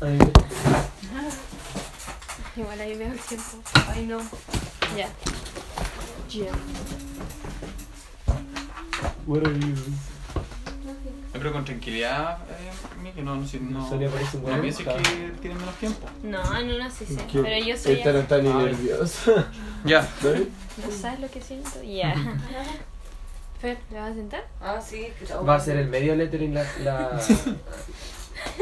Ay, 0.00 0.18
Igual 2.56 2.80
ahí 2.80 2.94
veo 2.96 3.12
el 3.12 3.18
tiempo. 3.20 3.58
Ay, 3.88 4.06
no. 4.06 4.18
Ya. 4.96 5.08
Ya. 6.30 6.52
what 9.26 9.44
are 9.44 9.58
you? 9.58 9.74
Yo 11.34 11.40
creo 11.40 11.52
con 11.52 11.64
tranquilidad, 11.66 12.38
eh, 12.48 12.70
Miki, 13.02 13.20
no, 13.20 13.36
no, 13.36 13.46
si- 13.46 13.60
no, 13.60 13.80
no 13.90 13.98
pienses 14.60 14.86
que 14.86 15.32
tiene 15.42 15.54
menos 15.56 15.74
tiempo. 15.76 16.08
No, 16.22 16.42
no, 16.62 16.78
no, 16.78 16.90
sí 16.90 17.04
sé. 17.04 17.16
Que 17.26 17.40
Pero 17.42 17.64
yo 17.66 17.76
soy. 17.76 17.92
Esta 17.94 18.12
no 18.12 18.18
está 18.20 18.38
ni 18.38 18.48
Ay. 18.48 18.64
nerviosa. 18.64 19.50
Ya. 19.84 20.02
¿Sabes? 20.22 20.48
¿No 20.84 20.90
sabes 20.98 21.20
lo 21.20 21.30
que 21.30 21.40
siento? 21.42 21.82
Ya. 21.82 22.14
Fer, 23.60 23.78
¿te 23.90 23.96
vas 23.96 24.12
a 24.12 24.14
sentar? 24.14 24.46
Ah, 24.60 24.80
sí. 24.80 25.08
que- 25.18 25.34
Va 25.34 25.56
a 25.56 25.60
ser 25.60 25.76
el 25.76 25.88
medio 25.88 26.14
lettering 26.16 26.54
la... 26.54 26.64
la... 26.82 27.20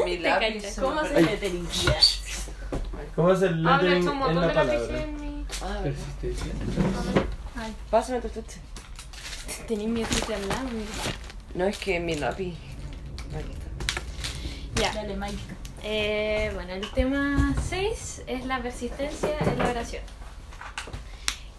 Mi 0.05 0.17
lápiz. 0.19 0.75
¿Cómo 0.79 1.03
se 1.03 1.21
lettering? 1.21 1.67
¿Cómo 3.15 3.31
es 3.31 3.41
el 3.41 3.67
Habla 3.67 3.77
lettering 3.93 4.07
en 4.07 4.41
la 4.41 4.53
palabra? 4.53 5.01
en 5.03 5.21
mi. 5.21 5.45
Ah, 5.61 5.79
Persistencia. 5.83 6.51
Pásame 7.89 8.21
tu 8.21 8.27
estuche. 8.27 8.59
Tenés 9.67 9.87
mi 9.87 10.01
estuche 10.01 10.35
al 10.35 10.47
lado. 10.47 10.67
No, 11.53 11.65
es 11.65 11.77
que 11.77 11.99
mi 11.99 12.15
lápiz. 12.15 12.55
Aquí 13.35 13.51
está. 13.51 14.81
Ya. 14.81 14.93
Dale, 14.93 15.15
Mike. 15.15 15.37
Eh, 15.83 16.51
bueno, 16.55 16.73
el 16.73 16.89
tema 16.91 17.53
6 17.69 18.23
es 18.27 18.45
la 18.45 18.61
persistencia 18.61 19.37
en 19.39 19.57
la 19.59 19.69
oración. 19.69 20.03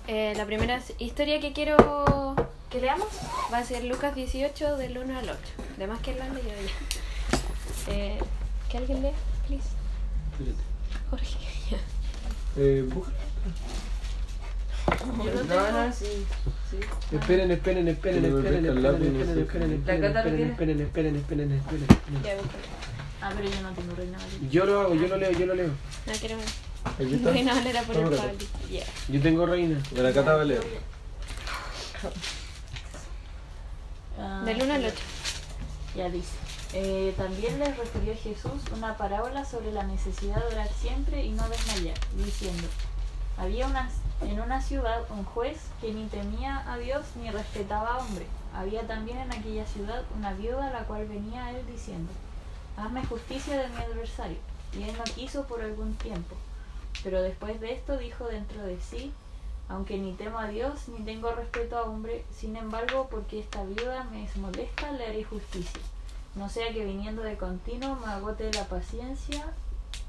Eh, 0.08 0.34
la 0.36 0.44
primera 0.44 0.80
historia 0.98 1.40
que 1.40 1.52
quiero 1.52 2.34
que 2.70 2.80
leamos 2.80 3.08
va 3.52 3.58
a 3.58 3.64
ser 3.64 3.84
Lucas 3.84 4.14
18 4.14 4.76
del 4.76 4.98
1 4.98 5.18
al 5.18 5.30
8. 5.30 5.38
Además 5.76 6.00
que 6.00 6.14
la 6.14 6.24
han 6.26 6.34
leído 6.34 6.50
ya. 6.50 7.92
Eh, 7.92 8.18
¿Que 8.70 8.78
alguien 8.78 9.02
lea, 9.02 9.12
please? 9.46 9.68
Jorge. 11.10 11.36
ya. 11.70 11.78
Eh, 12.56 12.84
busca. 12.92 13.12
No, 15.06 15.72
no, 15.72 15.92
sí. 15.92 16.06
sí. 16.70 16.78
Esperen, 17.12 17.50
esperen, 17.50 17.88
esperen, 17.88 18.24
esperen, 18.24 18.24
esperen, 18.24 18.66
esperen, 18.66 19.38
esperen, 19.38 19.72
esperen, 19.72 19.72
esperen, 19.72 20.50
esperen, 20.50 20.80
esperen, 20.80 20.80
esperen, 20.80 21.16
esperen, 21.16 21.52
esperen. 21.52 22.22
Ya. 22.22 22.36
Ah, 23.22 23.32
pero 23.34 23.48
yo 23.48 23.60
no 23.62 23.70
tengo 23.72 23.94
reina 23.94 24.18
Valera. 24.18 24.50
Yo 24.50 24.66
lo 24.66 24.80
hago, 24.80 24.94
yo 24.94 25.08
lo 25.08 25.16
leo, 25.16 25.32
yo 25.32 25.46
lo 25.46 25.54
leo. 25.54 25.70
No 26.06 26.12
quiero 26.20 26.36
ver. 26.36 27.24
Reina 27.34 27.54
Valera 27.54 27.82
por 27.82 27.96
el 27.96 28.02
Pablo. 28.04 28.32
Ya. 28.70 28.84
Yo 29.08 29.20
tengo 29.20 29.46
reina. 29.46 29.80
Me 29.94 30.00
la 30.02 30.12
cata 30.12 30.34
Valero. 30.36 30.62
Ah, 34.18 34.42
Del 34.44 34.62
1 34.62 34.74
al 34.74 34.84
8. 34.84 34.94
Ya 35.96 36.08
dice. 36.10 36.45
Eh, 36.72 37.14
también 37.16 37.58
les 37.58 37.76
refirió 37.76 38.14
Jesús 38.14 38.60
una 38.74 38.96
parábola 38.96 39.44
sobre 39.44 39.72
la 39.72 39.84
necesidad 39.84 40.36
de 40.36 40.54
orar 40.54 40.68
siempre 40.68 41.24
y 41.24 41.30
no 41.30 41.48
desmayar, 41.48 41.98
diciendo, 42.16 42.68
había 43.38 43.66
en 44.22 44.40
una 44.40 44.60
ciudad 44.62 45.02
un 45.10 45.24
juez 45.24 45.58
que 45.80 45.92
ni 45.92 46.06
temía 46.06 46.70
a 46.70 46.78
Dios 46.78 47.04
ni 47.16 47.30
respetaba 47.30 47.94
a 47.94 47.98
hombre. 47.98 48.26
Había 48.54 48.86
también 48.86 49.18
en 49.18 49.32
aquella 49.32 49.66
ciudad 49.66 50.04
una 50.16 50.32
viuda 50.32 50.68
a 50.68 50.72
la 50.72 50.84
cual 50.84 51.06
venía 51.06 51.50
él 51.50 51.64
diciendo, 51.66 52.10
hazme 52.76 53.04
justicia 53.04 53.60
de 53.60 53.68
mi 53.68 53.76
adversario. 53.76 54.38
Y 54.72 54.82
él 54.82 54.96
no 54.96 55.04
quiso 55.04 55.44
por 55.44 55.60
algún 55.60 55.94
tiempo. 55.96 56.34
Pero 57.04 57.22
después 57.22 57.60
de 57.60 57.72
esto 57.72 57.98
dijo 57.98 58.26
dentro 58.26 58.62
de 58.62 58.80
sí, 58.80 59.12
aunque 59.68 59.98
ni 59.98 60.12
temo 60.14 60.38
a 60.38 60.48
Dios 60.48 60.88
ni 60.88 61.04
tengo 61.04 61.30
respeto 61.32 61.76
a 61.76 61.82
hombre, 61.82 62.24
sin 62.34 62.56
embargo, 62.56 63.08
porque 63.10 63.40
esta 63.40 63.62
viuda 63.64 64.04
me 64.04 64.24
es 64.24 64.36
molesta, 64.36 64.92
le 64.92 65.06
haré 65.06 65.24
justicia. 65.24 65.82
No 66.36 66.50
sea 66.50 66.72
que 66.72 66.84
viniendo 66.84 67.22
de 67.22 67.36
continuo 67.36 67.96
me 67.96 68.12
agote 68.12 68.52
la 68.52 68.64
paciencia, 68.64 69.52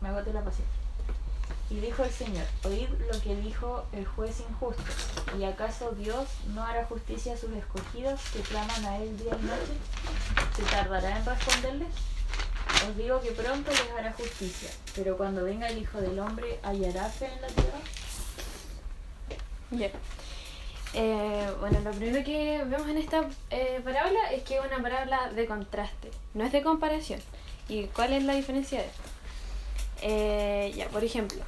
me 0.02 0.09
agote 0.09 0.34
la 0.34 0.44
paciencia. 0.44 0.75
Y 1.69 1.80
dijo 1.80 2.03
el 2.03 2.11
Señor, 2.11 2.45
oíd 2.64 2.89
lo 3.11 3.19
que 3.22 3.36
dijo 3.36 3.86
el 3.94 4.06
juez 4.06 4.42
injusto. 4.42 4.84
¿Y 5.39 5.45
acaso 5.45 5.92
Dios 5.92 6.28
no 6.53 6.64
hará 6.64 6.86
justicia 6.86 7.34
a 7.34 7.38
sus 7.38 7.52
escogidos 7.52 8.19
que 8.31 8.40
claman 8.41 8.85
a 8.85 8.97
Él 8.97 9.18
día 9.18 9.38
y 9.38 9.46
noche? 9.46 9.74
¿Se 10.56 10.63
tardará 10.63 11.18
en 11.18 11.25
responderles? 11.25 11.94
Os 12.90 12.97
digo 12.97 13.22
que 13.22 13.31
pronto 13.31 13.72
les 13.72 13.91
hará 13.97 14.13
justicia, 14.13 14.69
pero 14.96 15.18
cuando 15.18 15.44
venga 15.44 15.68
el 15.68 15.78
Hijo 15.78 16.00
del 16.00 16.19
Hombre, 16.19 16.59
¿hallará 16.62 17.09
fe 17.09 17.25
en 17.34 17.41
la 17.41 17.47
tierra? 17.47 17.80
Ya. 19.72 19.91
Eh, 20.94 21.48
bueno, 21.59 21.80
lo 21.81 21.92
primero 21.92 22.24
que 22.24 22.64
vemos 22.66 22.88
en 22.88 22.98
esta 22.98 23.28
eh, 23.50 23.81
parábola 23.84 24.31
es 24.31 24.44
que 24.44 24.58
es 24.58 24.66
una 24.66 24.81
parábola 24.81 25.31
de 25.31 25.46
contraste, 25.46 26.12
no 26.34 26.46
es 26.46 26.52
de 26.52 26.64
comparación. 26.64 27.20
¿Y 27.70 27.86
cuál 27.88 28.14
es 28.14 28.24
la 28.24 28.34
diferencia 28.34 28.80
de 28.80 28.88
esto? 28.88 29.02
Eh, 30.02 30.74
ya, 30.75 30.88
por 30.88 31.03
ejemplo, 31.03 31.44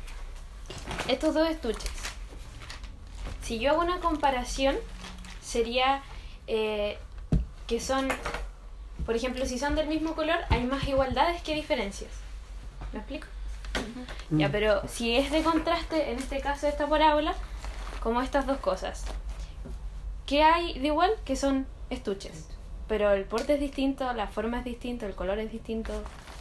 estos 1.07 1.33
dos 1.33 1.49
estuches. 1.49 1.91
Si 3.41 3.59
yo 3.59 3.71
hago 3.71 3.81
una 3.81 3.99
comparación, 3.99 4.75
sería 5.41 6.03
que 6.45 7.79
son, 7.79 8.07
por 9.05 9.15
ejemplo, 9.15 9.45
si 9.45 9.59
son 9.59 9.75
del 9.75 9.87
mismo 9.87 10.15
color, 10.15 10.37
hay 10.49 10.63
más 10.63 10.87
igualdades 10.87 11.41
que 11.43 11.53
diferencias. 11.55 12.11
¿Me 12.91 12.99
explico? 12.99 13.27
Ya, 14.31 14.51
pero 14.51 14.87
si 14.87 15.15
es 15.15 15.31
de 15.31 15.43
contraste, 15.43 16.11
en 16.11 16.17
este 16.17 16.41
caso 16.41 16.67
esta 16.67 16.87
parábola, 16.87 17.33
como 18.01 18.21
estas 18.21 18.45
dos 18.45 18.57
cosas. 18.57 19.05
¿Qué 20.29 20.43
hay 20.43 20.77
de 20.77 20.85
igual? 20.85 21.09
Que 21.25 21.35
son 21.35 21.65
estuches. 21.89 22.47
Pero 22.87 23.11
el 23.13 23.25
porte 23.25 23.55
es 23.55 23.59
distinto, 23.59 24.13
la 24.13 24.27
forma 24.27 24.59
es 24.59 24.63
distinta, 24.63 25.07
el 25.07 25.15
color 25.15 25.39
es 25.39 25.51
distinto, 25.51 25.91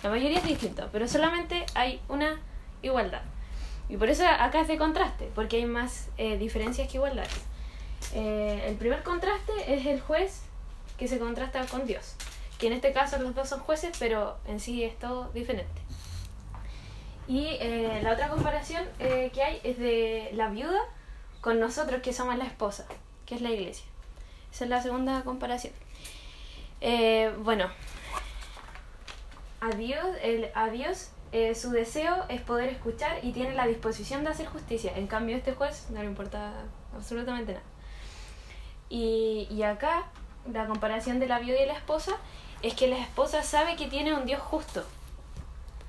la 0.03 0.11
mayoría 0.11 0.41
es 0.41 0.45
distinto, 0.45 0.91
pero 0.93 1.09
solamente 1.09 1.65
hay 1.75 1.99
una 2.07 2.39
igualdad. 2.83 3.23
Y 3.89 3.97
por 3.97 4.11
eso 4.11 4.27
acá 4.27 4.61
es 4.61 4.69
de 4.69 4.77
contraste, 4.77 5.31
porque 5.35 5.57
hay 5.57 5.65
más 5.65 6.11
eh, 6.19 6.37
diferencias 6.37 6.87
que 6.87 6.99
igualdades. 6.99 7.41
Eh, 8.13 8.63
el 8.67 8.77
primer 8.77 9.03
contraste 9.03 9.53
es 9.75 9.87
el 9.87 10.03
juez 10.03 10.43
que 10.99 11.09
se 11.09 11.19
contrasta 11.19 11.65
con 11.65 11.87
Dios, 11.87 12.15
que 12.59 12.67
en 12.67 12.75
este 12.75 12.93
caso 12.93 13.17
los 13.17 13.35
dos 13.35 13.49
son 13.49 13.61
jueces, 13.61 13.97
pero 13.99 14.37
en 14.47 14.61
sí 14.61 14.85
es 14.85 14.99
todo 14.99 15.31
diferente. 15.33 15.81
Y 17.27 17.57
eh, 17.59 18.01
la 18.03 18.13
otra 18.13 18.29
comparación 18.29 18.85
que 18.99 19.43
hay 19.43 19.61
es 19.65 19.79
de 19.79 20.29
la 20.35 20.51
viuda 20.51 20.83
con 21.41 21.59
nosotros 21.59 22.03
que 22.03 22.13
somos 22.13 22.37
la 22.37 22.45
esposa, 22.45 22.87
que 23.29 23.35
es 23.35 23.43
la 23.43 23.51
iglesia. 23.51 23.85
Esa 24.51 24.65
es 24.65 24.71
la 24.71 24.83
segunda 24.83 25.23
comparación. 25.23 25.75
Eh, 26.81 27.31
bueno, 27.41 27.71
a 29.61 29.69
Dios, 29.71 30.07
el, 30.23 30.51
a 30.55 30.71
Dios 30.71 31.11
eh, 31.33 31.55
su 31.55 31.71
deseo 31.71 32.25
es 32.31 32.41
poder 32.41 32.71
escuchar 32.71 33.23
y 33.23 33.33
tiene 33.33 33.55
la 33.55 33.67
disposición 33.67 34.25
de 34.25 34.31
hacer 34.31 34.47
justicia. 34.47 34.93
En 34.97 35.07
cambio, 35.07 35.37
este 35.37 35.53
juez 35.53 35.91
no 35.91 36.01
le 36.01 36.07
importa 36.07 36.55
absolutamente 36.97 37.53
nada. 37.53 37.65
Y, 38.89 39.47
y 39.51 39.63
acá, 39.63 40.07
la 40.51 40.67
comparación 40.67 41.21
de 41.21 41.27
la 41.27 41.39
viuda 41.39 41.61
y 41.61 41.67
la 41.67 41.75
esposa 41.75 42.17
es 42.63 42.73
que 42.73 42.89
la 42.89 42.99
esposa 42.99 43.43
sabe 43.43 43.77
que 43.77 43.89
tiene 43.89 44.15
un 44.15 44.25
Dios 44.25 44.41
justo. 44.41 44.85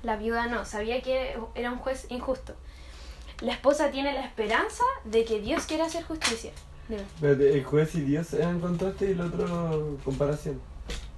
La 0.02 0.16
viuda 0.16 0.46
no, 0.46 0.66
sabía 0.66 1.00
que 1.00 1.38
era 1.54 1.72
un 1.72 1.78
juez 1.78 2.06
injusto. 2.10 2.54
La 3.40 3.52
esposa 3.52 3.90
tiene 3.90 4.12
la 4.12 4.26
esperanza 4.26 4.84
de 5.04 5.24
que 5.24 5.40
Dios 5.40 5.64
quiera 5.64 5.86
hacer 5.86 6.04
justicia. 6.04 6.52
El 7.22 7.64
juez 7.64 7.94
y 7.94 8.00
Dios 8.02 8.32
eran 8.34 8.60
contraste 8.60 9.08
y 9.08 9.12
el 9.12 9.20
otro 9.20 9.96
comparación. 10.04 10.60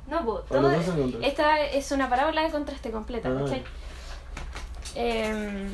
No, 0.09 0.23
todo- 0.49 0.71
esta 1.23 1.61
es 1.63 1.91
una 1.93 2.09
parábola 2.11 2.43
de 2.43 2.51
contraste 2.51 2.91
completa, 2.91 3.29
Ah. 3.31 3.41
¿cachai? 3.45 3.63
Em, 4.95 5.69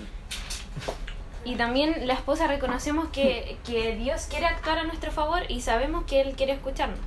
y 1.45 1.57
también 1.57 2.07
la 2.07 2.15
esposa 2.15 2.47
reconocemos 2.47 3.09
que, 3.09 3.57
que 3.67 3.97
Dios 3.97 4.27
quiere 4.31 4.47
actuar 4.47 4.79
a 4.79 4.85
nuestro 4.85 5.11
favor 5.11 5.43
y 5.49 5.61
sabemos 5.61 6.05
que 6.05 6.21
Él 6.21 6.35
quiere 6.37 6.53
escucharnos. 6.53 7.01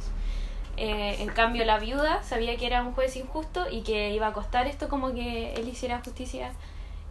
Eh, 0.77 1.17
en 1.19 1.29
cambio, 1.29 1.63
la 1.63 1.77
viuda 1.79 2.23
sabía 2.23 2.57
que 2.57 2.65
era 2.65 2.81
un 2.81 2.93
juez 2.93 3.15
injusto 3.15 3.69
y 3.69 3.81
que 3.81 4.11
iba 4.11 4.27
a 4.27 4.33
costar 4.33 4.67
esto 4.67 4.89
como 4.89 5.13
que 5.13 5.53
Él 5.53 5.67
hiciera 5.69 6.01
justicia 6.03 6.51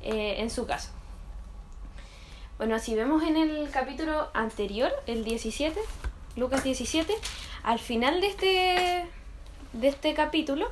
eh, 0.02 0.36
en 0.38 0.50
su 0.50 0.66
caso. 0.66 0.90
Bueno, 2.60 2.78
si 2.78 2.94
vemos 2.94 3.22
en 3.22 3.38
el 3.38 3.70
capítulo 3.70 4.28
anterior, 4.34 4.92
el 5.06 5.24
17, 5.24 5.80
Lucas 6.36 6.62
17, 6.62 7.10
al 7.62 7.78
final 7.78 8.20
de 8.20 8.26
este, 8.26 9.06
de 9.72 9.88
este 9.88 10.12
capítulo 10.12 10.68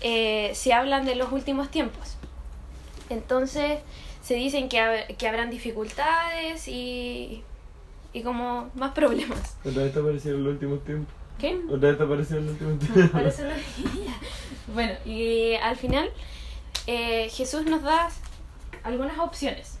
eh, 0.00 0.52
se 0.54 0.72
hablan 0.72 1.04
de 1.04 1.14
los 1.14 1.30
últimos 1.30 1.70
tiempos. 1.70 2.16
Entonces 3.10 3.80
se 4.22 4.32
dicen 4.36 4.70
que, 4.70 4.78
hab- 4.78 5.14
que 5.18 5.28
habrán 5.28 5.50
dificultades 5.50 6.68
y, 6.68 7.42
y 8.14 8.22
como 8.22 8.70
más 8.74 8.92
problemas. 8.92 9.58
Otra 9.62 9.82
vez 9.82 9.92
te 9.92 9.98
en 9.98 10.42
los 10.42 10.54
últimos 10.54 10.82
tiempos. 10.86 11.14
¿Qué? 11.38 11.60
Otra 11.70 11.90
vez 12.06 12.28
te 12.28 12.36
en 12.38 12.46
los 12.46 12.52
últimos 12.62 12.78
tiempos. 13.12 13.34
Bueno, 14.72 14.94
y 15.04 15.52
al 15.56 15.76
final 15.76 16.10
eh, 16.86 17.28
Jesús 17.28 17.66
nos 17.66 17.82
da 17.82 18.08
algunas 18.84 19.18
opciones. 19.18 19.80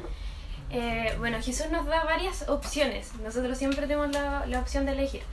Eh, 0.71 1.15
bueno, 1.19 1.37
Jesús 1.41 1.69
nos 1.69 1.85
da 1.85 2.03
varias 2.03 2.47
opciones. 2.49 3.13
Nosotros 3.15 3.57
siempre 3.57 3.81
tenemos 3.81 4.11
la, 4.11 4.45
la 4.45 4.59
opción 4.59 4.85
de 4.85 4.93
elegir. 4.93 5.23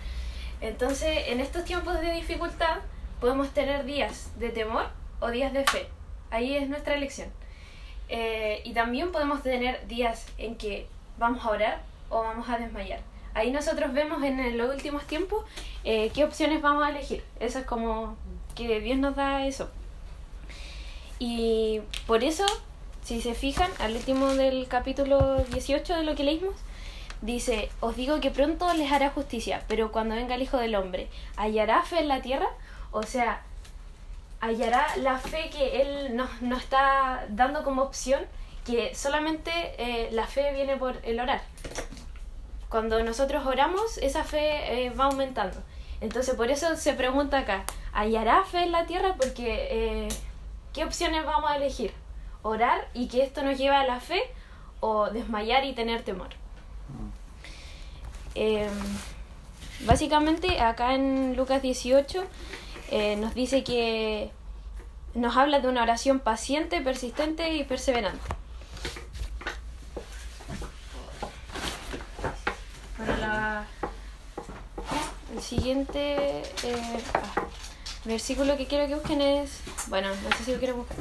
Entonces, 0.60 1.28
en 1.28 1.40
estos 1.40 1.64
tiempos 1.64 2.00
de 2.00 2.12
dificultad, 2.12 2.78
podemos 3.20 3.50
tener 3.50 3.84
días 3.84 4.30
de 4.38 4.50
temor 4.50 4.86
o 5.20 5.30
días 5.30 5.52
de 5.52 5.64
fe. 5.64 5.88
Ahí 6.30 6.56
es 6.56 6.68
nuestra 6.68 6.94
elección. 6.94 7.30
Eh, 8.08 8.62
y 8.64 8.72
también 8.72 9.12
podemos 9.12 9.42
tener 9.42 9.86
días 9.86 10.26
en 10.38 10.56
que 10.56 10.86
vamos 11.18 11.44
a 11.44 11.50
orar 11.50 11.82
o 12.08 12.22
vamos 12.22 12.48
a 12.48 12.58
desmayar. 12.58 13.00
Ahí 13.34 13.50
nosotros 13.50 13.92
vemos 13.92 14.22
en 14.22 14.56
los 14.56 14.74
últimos 14.74 15.06
tiempos 15.06 15.44
eh, 15.84 16.10
qué 16.14 16.24
opciones 16.24 16.62
vamos 16.62 16.84
a 16.84 16.90
elegir. 16.90 17.22
Eso 17.38 17.58
es 17.58 17.66
como 17.66 18.16
que 18.54 18.80
Dios 18.80 18.98
nos 18.98 19.14
da 19.14 19.46
eso. 19.46 19.70
Y 21.18 21.80
por 22.06 22.24
eso, 22.24 22.46
si 23.08 23.22
se 23.22 23.32
fijan, 23.32 23.70
al 23.78 23.96
último 23.96 24.26
del 24.34 24.68
capítulo 24.68 25.42
18 25.44 25.96
de 25.96 26.02
lo 26.02 26.14
que 26.14 26.24
leímos, 26.24 26.54
dice, 27.22 27.70
os 27.80 27.96
digo 27.96 28.20
que 28.20 28.30
pronto 28.30 28.70
les 28.74 28.92
hará 28.92 29.08
justicia, 29.08 29.64
pero 29.66 29.90
cuando 29.90 30.14
venga 30.14 30.34
el 30.34 30.42
Hijo 30.42 30.58
del 30.58 30.74
Hombre, 30.74 31.08
¿hallará 31.38 31.82
fe 31.84 32.00
en 32.00 32.08
la 32.08 32.20
tierra? 32.20 32.48
O 32.90 33.04
sea, 33.04 33.40
hallará 34.40 34.94
la 34.98 35.16
fe 35.16 35.48
que 35.48 35.80
Él 35.80 36.16
nos, 36.16 36.28
está 36.62 37.24
dando 37.30 37.64
como 37.64 37.80
opción, 37.80 38.26
que 38.66 38.94
solamente 38.94 39.52
eh, 39.78 40.10
la 40.12 40.26
fe 40.26 40.52
viene 40.52 40.76
por 40.76 41.00
el 41.02 41.18
orar. 41.18 41.40
Cuando 42.68 43.02
nosotros 43.02 43.46
oramos, 43.46 43.96
esa 44.02 44.22
fe 44.22 44.84
eh, 44.84 44.90
va 44.90 45.06
aumentando. 45.06 45.56
Entonces, 46.02 46.34
por 46.34 46.50
eso 46.50 46.76
se 46.76 46.92
pregunta 46.92 47.38
acá, 47.38 47.64
¿hallará 47.94 48.44
fe 48.44 48.64
en 48.64 48.72
la 48.72 48.84
tierra? 48.84 49.14
Porque, 49.18 49.68
eh, 49.70 50.08
¿qué 50.74 50.84
opciones 50.84 51.24
vamos 51.24 51.50
a 51.50 51.56
elegir? 51.56 51.94
¿Orar 52.48 52.88
y 52.94 53.08
que 53.08 53.22
esto 53.22 53.42
nos 53.42 53.58
lleve 53.58 53.76
a 53.76 53.84
la 53.84 54.00
fe 54.00 54.22
o 54.80 55.10
desmayar 55.10 55.66
y 55.66 55.74
tener 55.74 56.02
temor? 56.02 56.28
Eh, 58.34 58.70
básicamente, 59.84 60.58
acá 60.58 60.94
en 60.94 61.36
Lucas 61.36 61.60
18 61.60 62.24
eh, 62.90 63.16
nos 63.16 63.34
dice 63.34 63.64
que 63.64 64.30
nos 65.14 65.36
habla 65.36 65.60
de 65.60 65.68
una 65.68 65.82
oración 65.82 66.20
paciente, 66.20 66.80
persistente 66.80 67.52
y 67.52 67.64
perseverante. 67.64 68.24
Bueno, 72.96 73.16
la, 73.18 73.66
el 75.34 75.42
siguiente 75.42 76.40
eh, 76.64 77.02
ah, 77.12 77.47
versículo 78.08 78.56
que 78.56 78.66
quiero 78.66 78.88
que 78.88 78.94
busquen 78.94 79.20
es, 79.20 79.60
bueno, 79.88 80.08
no 80.08 80.36
sé 80.36 80.44
si 80.44 80.52
lo 80.52 80.58
quiero 80.58 80.76
buscar, 80.76 80.96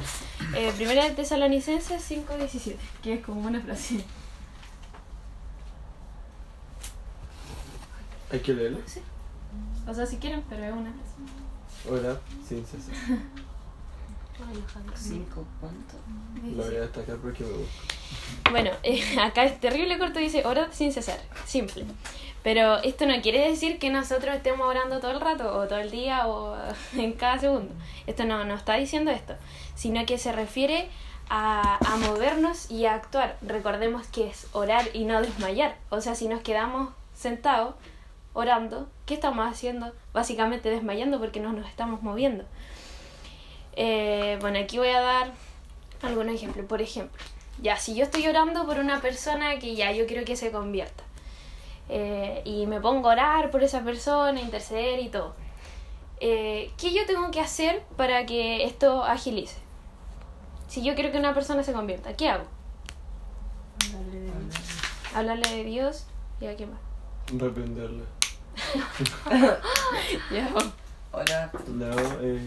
eh, 0.54 0.72
Primera 0.76 1.04
de 1.04 1.10
Tesalonicenses 1.10 2.08
5.17, 2.10 2.76
que 3.02 3.14
es 3.14 3.24
como 3.24 3.40
una 3.40 3.60
frase. 3.60 4.04
Hay 8.30 8.40
que 8.40 8.52
leerlo. 8.52 8.78
O 9.86 9.94
sea, 9.94 10.06
si 10.06 10.18
quieren, 10.18 10.44
pero 10.48 10.64
es 10.64 10.72
una 10.72 10.92
frase. 10.92 11.90
Orar 11.90 12.20
sin 12.46 12.64
cesar. 12.66 12.94
Cinco, 14.94 15.44
¿cuánto? 15.60 15.94
Lo 16.56 16.64
voy 16.64 16.76
a 16.76 16.80
destacar 16.80 17.16
porque 17.16 17.44
me 17.44 17.50
gusta. 17.50 17.94
Bueno, 18.50 18.70
eh, 18.82 19.02
acá 19.20 19.44
es 19.44 19.60
terrible 19.60 19.98
corto, 19.98 20.18
dice 20.18 20.44
orad 20.46 20.68
sin 20.72 20.92
cesar, 20.92 21.20
simple. 21.46 21.84
Pero 22.42 22.78
esto 22.78 23.06
no 23.06 23.20
quiere 23.20 23.48
decir 23.48 23.78
que 23.78 23.90
nosotros 23.90 24.34
estemos 24.34 24.66
orando 24.66 25.00
todo 25.00 25.10
el 25.10 25.20
rato, 25.20 25.56
o 25.56 25.66
todo 25.66 25.78
el 25.78 25.90
día, 25.90 26.26
o 26.28 26.56
en 26.96 27.12
cada 27.12 27.38
segundo. 27.38 27.72
Esto 28.06 28.24
no, 28.24 28.44
no 28.44 28.54
está 28.54 28.74
diciendo 28.74 29.10
esto, 29.10 29.34
sino 29.74 30.04
que 30.06 30.18
se 30.18 30.32
refiere 30.32 30.88
a, 31.28 31.78
a 31.84 31.96
movernos 31.96 32.70
y 32.70 32.86
a 32.86 32.94
actuar. 32.94 33.36
Recordemos 33.42 34.06
que 34.06 34.28
es 34.28 34.46
orar 34.52 34.88
y 34.94 35.04
no 35.04 35.20
desmayar. 35.20 35.76
O 35.90 36.00
sea, 36.00 36.14
si 36.14 36.28
nos 36.28 36.40
quedamos 36.40 36.90
sentados 37.14 37.74
orando, 38.32 38.88
¿qué 39.04 39.14
estamos 39.14 39.46
haciendo? 39.46 39.92
Básicamente 40.12 40.70
desmayando 40.70 41.18
porque 41.18 41.40
no 41.40 41.52
nos 41.52 41.68
estamos 41.68 42.02
moviendo. 42.02 42.44
Eh, 43.80 44.38
bueno, 44.40 44.58
aquí 44.58 44.76
voy 44.76 44.88
a 44.88 45.00
dar 45.00 45.32
algunos 46.02 46.34
ejemplos. 46.34 46.66
Por 46.66 46.82
ejemplo, 46.82 47.16
ya, 47.62 47.76
si 47.76 47.94
yo 47.94 48.02
estoy 48.02 48.26
orando 48.26 48.66
por 48.66 48.80
una 48.80 49.00
persona 49.00 49.60
que 49.60 49.76
ya 49.76 49.92
yo 49.92 50.04
quiero 50.08 50.24
que 50.24 50.34
se 50.34 50.50
convierta, 50.50 51.04
eh, 51.88 52.42
y 52.44 52.66
me 52.66 52.80
pongo 52.80 53.08
a 53.08 53.12
orar 53.12 53.52
por 53.52 53.62
esa 53.62 53.84
persona, 53.84 54.40
interceder 54.40 54.98
y 54.98 55.10
todo, 55.10 55.36
eh, 56.18 56.72
¿qué 56.76 56.92
yo 56.92 57.06
tengo 57.06 57.30
que 57.30 57.40
hacer 57.40 57.84
para 57.96 58.26
que 58.26 58.64
esto 58.64 59.04
agilice? 59.04 59.60
Si 60.66 60.82
yo 60.82 60.96
quiero 60.96 61.12
que 61.12 61.18
una 61.18 61.32
persona 61.32 61.62
se 61.62 61.72
convierta, 61.72 62.14
¿qué 62.14 62.28
hago? 62.30 62.46
Hablarle 65.14 65.48
de 65.50 65.62
Dios 65.62 66.04
y 66.40 66.46
a 66.46 66.56
quién 66.56 66.72
más. 66.72 66.80
Reprenderle. 67.32 68.02
Ya. 70.32 70.48
Orar. 71.12 71.50
No, 71.68 71.90
eh. 72.20 72.40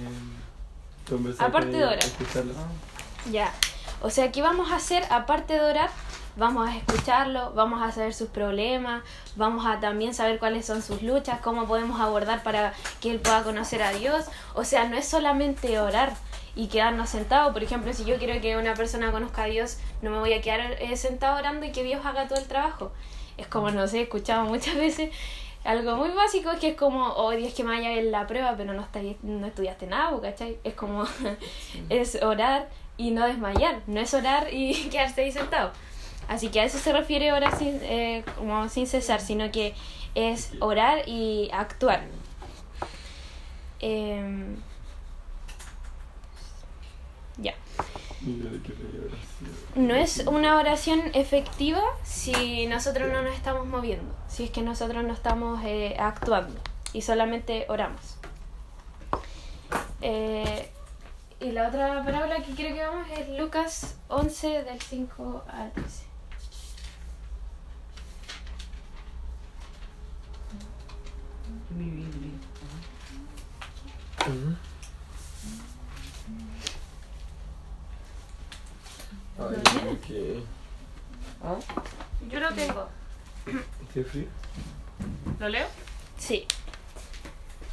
Conversar 1.09 1.47
Aparte 1.47 1.77
de 1.77 1.95
escucharla. 1.95 2.53
Ya. 3.31 3.51
O 4.01 4.09
sea, 4.09 4.31
¿qué 4.31 4.41
vamos 4.41 4.71
a 4.71 4.77
hacer 4.77 5.03
aparte 5.09 5.53
de 5.53 5.61
orar? 5.61 5.89
Vamos 6.37 6.69
a 6.69 6.75
escucharlo, 6.75 7.51
vamos 7.53 7.81
a 7.81 7.91
saber 7.91 8.13
sus 8.13 8.29
problemas, 8.29 9.03
vamos 9.35 9.65
a 9.65 9.81
también 9.81 10.13
saber 10.13 10.39
cuáles 10.39 10.65
son 10.65 10.81
sus 10.81 11.01
luchas, 11.01 11.41
cómo 11.41 11.67
podemos 11.67 11.99
abordar 11.99 12.41
para 12.41 12.73
que 13.01 13.11
él 13.11 13.19
pueda 13.19 13.43
conocer 13.43 13.83
a 13.83 13.91
Dios. 13.91 14.25
O 14.53 14.63
sea, 14.63 14.87
no 14.87 14.95
es 14.95 15.05
solamente 15.05 15.77
orar 15.79 16.13
y 16.55 16.67
quedarnos 16.67 17.09
sentados. 17.09 17.51
Por 17.53 17.63
ejemplo, 17.63 17.93
si 17.93 18.05
yo 18.05 18.17
quiero 18.17 18.39
que 18.41 18.57
una 18.57 18.73
persona 18.75 19.11
conozca 19.11 19.43
a 19.43 19.47
Dios, 19.47 19.77
no 20.01 20.09
me 20.09 20.19
voy 20.19 20.33
a 20.33 20.41
quedar 20.41 20.77
eh, 20.81 20.95
sentado 20.95 21.37
orando 21.37 21.65
y 21.65 21.71
que 21.71 21.83
Dios 21.83 22.05
haga 22.05 22.27
todo 22.27 22.39
el 22.39 22.47
trabajo. 22.47 22.91
Es 23.37 23.47
como, 23.47 23.69
no 23.71 23.87
sé, 23.87 23.99
he 23.99 24.03
escuchado 24.03 24.45
muchas 24.45 24.75
veces 24.77 25.11
algo 25.63 25.95
muy 25.95 26.09
básico 26.09 26.49
que 26.59 26.69
es 26.69 26.75
como, 26.77 27.05
oh 27.13 27.31
Dios 27.31 27.53
que 27.53 27.63
me 27.63 27.75
haya 27.75 27.91
en 27.93 28.11
la 28.11 28.25
prueba, 28.27 28.55
pero 28.57 28.73
no, 28.73 28.81
estás- 28.81 29.03
no 29.23 29.45
estudiaste 29.47 29.87
nada, 29.87 30.19
¿cachai? 30.21 30.57
Es 30.63 30.73
como, 30.73 31.05
es 31.89 32.21
orar 32.21 32.69
y 32.97 33.11
no 33.11 33.25
desmayar, 33.27 33.81
no 33.87 33.99
es 33.99 34.13
orar 34.13 34.53
y 34.53 34.73
quedarse 34.91 35.21
ahí 35.21 35.31
sentado. 35.31 35.71
Así 36.27 36.49
que 36.49 36.61
a 36.61 36.63
eso 36.63 36.77
se 36.77 36.93
refiere 36.93 37.31
orar 37.33 37.57
sin, 37.57 37.79
eh, 37.83 38.23
como 38.37 38.69
sin 38.69 38.87
cesar, 38.87 39.19
sino 39.21 39.51
que 39.51 39.73
es 40.15 40.51
orar 40.59 41.07
y 41.07 41.49
actuar. 41.53 42.01
Em, 43.79 44.55
ya. 47.37 47.53
Mira 47.53 47.55
de 47.55 47.55
qué 47.55 47.79
leí 47.81 47.89
oración. 47.89 48.10
No 49.75 49.95
es 49.95 50.25
una 50.27 50.57
oración 50.57 51.01
efectiva 51.13 51.81
si 52.03 52.67
nosotros 52.67 53.11
no 53.11 53.23
nos 53.23 53.33
estamos 53.33 53.65
moviendo, 53.67 54.13
si 54.27 54.43
es 54.43 54.51
que 54.51 54.61
nosotros 54.61 55.03
no 55.03 55.13
estamos 55.13 55.59
eh, 55.63 55.95
actuando 55.99 56.59
y 56.93 57.01
solamente 57.01 57.65
oramos. 57.67 58.17
Eh, 60.01 60.69
y 61.39 61.51
la 61.51 61.67
otra 61.67 62.03
parábola 62.03 62.43
que 62.43 62.53
quiero 62.53 62.75
que 62.75 62.83
vamos 62.83 63.07
es 63.17 63.27
Lucas 63.39 63.97
11 64.09 64.63
del 64.63 64.79
5 64.79 65.43
al 65.47 65.71
13. 65.71 66.05
Mi 71.71 71.89
Biblia. 71.89 72.31
Ay. 79.49 80.43
¿Ah? 81.43 81.55
Yo 82.29 82.39
lo 82.39 82.53
tengo. 82.53 82.87
¿Qué 83.93 84.03
frío? 84.03 84.27
¿Lo 85.39 85.49
leo? 85.49 85.67
Sí. 86.17 86.45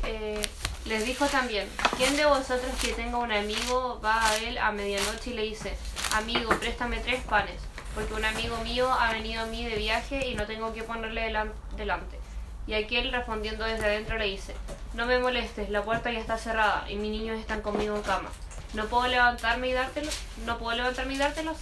Eh, 0.04 0.40
les 0.87 1.04
dijo 1.04 1.26
también, 1.26 1.68
¿quién 1.96 2.16
de 2.16 2.25
vosotros 2.25 2.72
que 2.80 2.92
tenga 2.94 3.18
un 3.18 3.30
amigo 3.32 4.00
va 4.02 4.26
a 4.26 4.37
él 4.38 4.56
a 4.58 4.72
medianoche 4.72 5.30
y 5.30 5.34
le 5.34 5.42
dice, 5.42 5.76
amigo, 6.14 6.48
préstame 6.58 6.98
tres 7.00 7.22
panes, 7.25 7.60
porque 7.94 8.14
un 8.14 8.25
amigo 8.25 8.56
mío 8.58 8.90
ha 8.90 9.12
venido 9.12 9.42
a 9.42 9.46
mí 9.46 9.64
de 9.66 9.76
viaje 9.76 10.26
y 10.28 10.34
no 10.34 10.46
tengo 10.46 10.72
que 10.72 10.82
ponerle 10.82 11.30
delan- 11.30 11.52
delante? 11.76 12.18
Y 12.66 12.75
aquel 12.75 13.12
respondiendo 13.12 13.64
desde 13.64 13.84
adentro 13.84 14.16
le 14.16 14.26
dice, 14.26 14.54
no 14.94 15.04
me 15.04 15.18
molestes, 15.18 15.68
la 15.68 15.82
puerta 15.82 16.10
ya 16.10 16.20
está 16.20 16.38
cerrada 16.38 16.87
y 16.90 16.96
mis 16.96 17.10
niños 17.10 17.38
están 17.38 17.60
conmigo 17.60 17.94
en 17.96 18.02
cama. 18.02 18.30
¿No 18.75 18.84
puedo 18.87 19.06
levantarme 19.08 19.68
y 19.68 19.72
dártelos? 19.72 20.16
¿No 20.44 20.58
puedo 20.58 20.76
levantarme 20.76 21.14
y 21.14 21.18
dártelos? 21.18 21.56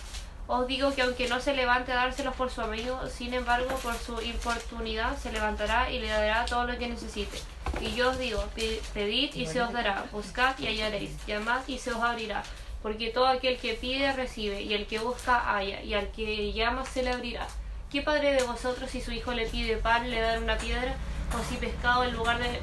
Os 0.49 0.67
digo 0.69 0.95
que 0.95 1.03
aunque 1.03 1.29
no 1.29 1.41
se 1.41 1.55
levante 1.55 1.93
a 1.93 1.97
dárselos 1.97 2.35
por 2.35 2.51
su 2.51 2.61
amigo, 2.61 3.01
sin 3.09 3.35
embargo, 3.35 3.69
por 3.83 3.95
su 3.97 4.21
importunidad 4.23 5.17
se 5.19 5.33
levantará 5.33 5.91
y 5.91 5.99
le 5.99 6.09
dará 6.09 6.45
todo 6.45 6.67
lo 6.67 6.79
que 6.79 6.87
necesite. 6.89 7.39
Y 7.81 7.95
yo 7.95 8.11
os 8.11 8.19
digo, 8.19 8.45
pe- 8.55 8.81
pedid 8.95 9.35
y 9.35 9.47
se 9.47 9.61
os 9.61 9.73
dará, 9.73 10.05
buscad 10.13 10.57
y 10.59 10.67
hallaréis, 10.69 11.11
llamad 11.27 11.63
y 11.67 11.79
se 11.79 11.93
os 11.93 12.01
abrirá. 12.01 12.43
Porque 12.83 13.11
todo 13.11 13.27
aquel 13.27 13.59
que 13.59 13.75
pide 13.75 14.13
recibe, 14.13 14.63
y 14.63 14.73
el 14.75 14.87
que 14.87 15.01
busca 15.01 15.41
halla, 15.41 15.83
y 15.83 15.95
al 15.95 16.13
que 16.13 16.53
llama 16.53 16.85
se 16.85 17.03
le 17.03 17.11
abrirá. 17.11 17.49
¿Qué 17.91 18.03
padre 18.03 18.35
de 18.35 18.45
vosotros 18.45 18.89
si 18.91 19.01
su 19.01 19.11
hijo 19.11 19.33
le 19.33 19.47
pide 19.47 19.77
pan 19.79 20.09
le 20.09 20.21
dará 20.21 20.39
una 20.39 20.57
piedra? 20.59 20.95
¿O 21.37 21.43
si 21.49 21.57
pescado 21.57 22.05
en 22.05 22.13
lugar 22.15 22.39
de, 22.39 22.61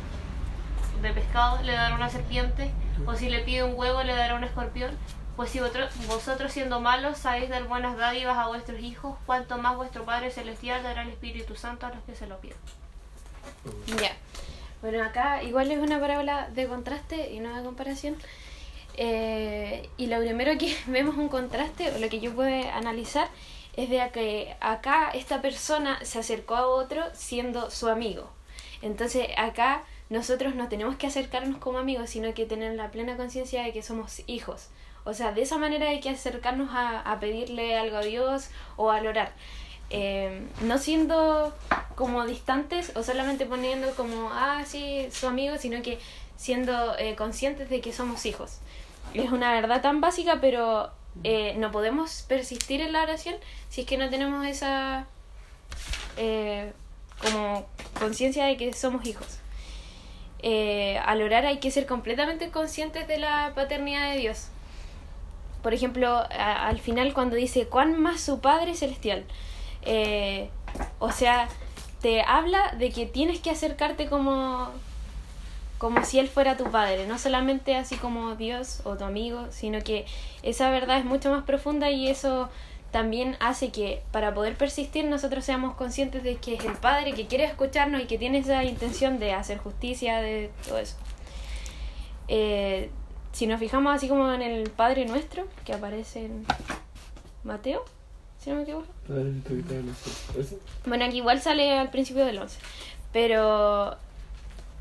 de 1.01 1.13
pescado 1.13 1.61
le 1.63 1.73
dará 1.73 1.95
una 1.95 2.09
serpiente? 2.09 2.71
¿O 3.05 3.15
si 3.15 3.29
le 3.29 3.39
pide 3.39 3.63
un 3.63 3.75
huevo 3.75 4.03
le 4.03 4.13
dará 4.13 4.35
un 4.35 4.43
escorpión? 4.43 4.97
Pues 5.35 5.49
si 5.49 5.59
vosotros 5.59 6.51
siendo 6.51 6.79
malos 6.79 7.17
sabéis 7.17 7.49
dar 7.49 7.63
buenas 7.63 7.97
dádivas 7.97 8.37
a 8.37 8.47
vuestros 8.47 8.79
hijos, 8.79 9.17
cuanto 9.25 9.57
más 9.57 9.75
vuestro 9.75 10.05
Padre 10.05 10.29
Celestial 10.31 10.83
dará 10.83 11.01
el 11.01 11.09
Espíritu 11.09 11.55
Santo 11.55 11.87
a 11.87 11.89
los 11.89 12.03
que 12.03 12.15
se 12.15 12.27
lo 12.27 12.39
pidan. 12.39 12.57
Ya. 13.99 14.15
Bueno, 14.81 15.03
acá 15.03 15.41
igual 15.43 15.71
es 15.71 15.79
una 15.79 15.99
parábola 15.99 16.49
de 16.49 16.67
contraste 16.67 17.31
y 17.31 17.39
no 17.39 17.55
de 17.55 17.63
comparación. 17.63 18.15
Eh, 18.95 19.89
y 19.97 20.07
lo 20.07 20.19
primero 20.19 20.57
que 20.57 20.77
vemos 20.87 21.17
un 21.17 21.29
contraste, 21.29 21.91
o 21.91 21.99
lo 21.99 22.09
que 22.09 22.19
yo 22.19 22.33
puedo 22.33 22.49
analizar, 22.71 23.27
es 23.75 23.89
de 23.89 24.07
que 24.13 24.55
acá 24.59 25.09
esta 25.13 25.41
persona 25.41 25.99
se 26.03 26.19
acercó 26.19 26.55
a 26.55 26.67
otro 26.67 27.03
siendo 27.13 27.71
su 27.71 27.89
amigo. 27.89 28.29
Entonces 28.81 29.29
acá 29.37 29.83
nosotros 30.13 30.53
no 30.53 30.69
tenemos 30.69 30.95
que 30.95 31.07
acercarnos 31.07 31.57
como 31.57 31.79
amigos, 31.79 32.11
sino 32.11 32.33
que 32.35 32.45
tener 32.45 32.75
la 32.75 32.91
plena 32.91 33.17
conciencia 33.17 33.63
de 33.63 33.73
que 33.73 33.81
somos 33.81 34.21
hijos. 34.27 34.67
O 35.05 35.13
sea, 35.13 35.33
de 35.33 35.41
esa 35.41 35.57
manera 35.57 35.89
hay 35.89 35.99
que 35.99 36.09
acercarnos 36.09 36.69
a, 36.71 36.99
a 36.99 37.19
pedirle 37.19 37.75
algo 37.75 37.97
a 37.97 38.01
Dios 38.01 38.49
o 38.77 38.91
a 38.91 39.01
orar. 39.01 39.33
Eh, 39.89 40.47
no 40.61 40.77
siendo 40.77 41.53
como 41.95 42.25
distantes 42.25 42.95
o 42.95 43.03
solamente 43.03 43.45
poniendo 43.45 43.93
como, 43.95 44.29
ah, 44.31 44.63
sí, 44.65 45.07
su 45.11 45.27
amigo, 45.27 45.57
sino 45.57 45.81
que 45.81 45.97
siendo 46.37 46.97
eh, 46.97 47.15
conscientes 47.15 47.69
de 47.69 47.81
que 47.81 47.91
somos 47.91 48.25
hijos. 48.27 48.59
Es 49.15 49.31
una 49.31 49.51
verdad 49.53 49.81
tan 49.81 49.99
básica, 49.99 50.39
pero 50.39 50.91
eh, 51.23 51.55
no 51.57 51.71
podemos 51.71 52.23
persistir 52.27 52.81
en 52.81 52.93
la 52.93 53.01
oración 53.01 53.35
si 53.69 53.81
es 53.81 53.87
que 53.87 53.97
no 53.97 54.09
tenemos 54.09 54.45
esa 54.45 55.07
eh, 56.17 56.71
como 57.21 57.65
conciencia 57.99 58.45
de 58.45 58.57
que 58.57 58.73
somos 58.73 59.05
hijos. 59.05 59.42
Eh, 60.45 60.99
al 61.05 61.21
orar 61.21 61.45
hay 61.45 61.57
que 61.59 61.71
ser 61.71 61.85
completamente 61.85 62.49
conscientes 62.51 63.07
de 63.07 63.17
la 63.17 63.53
paternidad 63.55 64.11
de 64.11 64.17
Dios. 64.19 64.49
Por 65.61 65.73
ejemplo, 65.73 66.09
a- 66.09 66.67
al 66.67 66.79
final 66.79 67.13
cuando 67.13 67.37
dice, 67.37 67.67
¿cuán 67.67 67.97
más 67.99 68.19
su 68.19 68.41
Padre 68.41 68.75
Celestial? 68.75 69.23
Eh, 69.83 70.49
o 70.99 71.11
sea, 71.11 71.47
te 72.01 72.21
habla 72.21 72.73
de 72.77 72.89
que 72.91 73.05
tienes 73.05 73.39
que 73.39 73.49
acercarte 73.51 74.07
como, 74.07 74.67
como 75.77 76.03
si 76.03 76.19
Él 76.19 76.27
fuera 76.27 76.57
tu 76.57 76.65
Padre, 76.69 77.07
no 77.07 77.17
solamente 77.17 77.77
así 77.77 77.95
como 77.95 78.35
Dios 78.35 78.81
o 78.83 78.97
tu 78.97 79.05
amigo, 79.05 79.47
sino 79.51 79.79
que 79.81 80.05
esa 80.41 80.69
verdad 80.69 80.97
es 80.97 81.05
mucho 81.05 81.31
más 81.31 81.45
profunda 81.45 81.89
y 81.89 82.09
eso 82.09 82.49
también 82.93 83.35
hace 83.39 83.71
que 83.71 84.03
para 84.11 84.35
poder 84.35 84.55
persistir 84.55 85.05
nosotros 85.05 85.43
seamos 85.43 85.73
conscientes 85.75 86.21
de 86.21 86.35
que 86.35 86.53
es 86.53 86.63
el 86.63 86.73
Padre 86.73 87.13
que 87.13 87.25
quiere 87.25 87.43
escucharnos 87.43 88.03
y 88.03 88.05
que 88.05 88.19
tiene 88.19 88.37
esa 88.37 88.63
intención 88.63 89.17
de 89.17 89.33
hacer 89.33 89.57
justicia, 89.57 90.21
de 90.21 90.51
todo 90.67 90.77
eso. 90.77 90.95
Eh, 92.27 92.91
si 93.31 93.47
nos 93.47 93.59
fijamos 93.59 93.95
así 93.95 94.07
como 94.07 94.31
en 94.31 94.43
el 94.43 94.69
Padre 94.69 95.07
Nuestro, 95.07 95.47
que 95.65 95.73
aparece 95.73 96.25
en 96.25 96.45
Mateo, 97.43 97.83
si 98.37 98.51
no 98.51 98.57
me 98.57 98.61
equivoco. 98.61 98.85
Bueno, 100.85 101.05
aquí 101.05 101.17
igual 101.17 101.41
sale 101.41 101.75
al 101.75 101.89
principio 101.89 102.23
del 102.27 102.37
11. 102.37 102.59
Pero 103.11 103.97